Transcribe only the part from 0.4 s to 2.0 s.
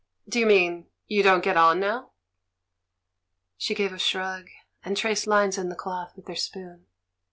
mean—?... You don't get on